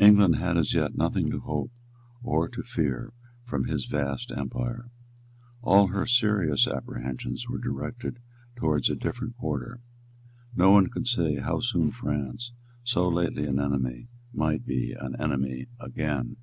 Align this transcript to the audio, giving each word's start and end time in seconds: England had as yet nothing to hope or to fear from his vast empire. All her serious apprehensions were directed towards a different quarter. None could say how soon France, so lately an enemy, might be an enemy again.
England 0.00 0.34
had 0.34 0.56
as 0.58 0.74
yet 0.74 0.96
nothing 0.96 1.30
to 1.30 1.38
hope 1.38 1.70
or 2.24 2.48
to 2.48 2.64
fear 2.64 3.12
from 3.44 3.66
his 3.68 3.84
vast 3.86 4.32
empire. 4.32 4.90
All 5.62 5.86
her 5.86 6.04
serious 6.04 6.66
apprehensions 6.66 7.48
were 7.48 7.60
directed 7.60 8.18
towards 8.56 8.90
a 8.90 8.96
different 8.96 9.36
quarter. 9.36 9.80
None 10.56 10.88
could 10.88 11.06
say 11.06 11.36
how 11.36 11.60
soon 11.60 11.92
France, 11.92 12.50
so 12.82 13.08
lately 13.08 13.46
an 13.46 13.60
enemy, 13.60 14.08
might 14.32 14.66
be 14.66 14.94
an 14.94 15.14
enemy 15.20 15.68
again. 15.78 16.38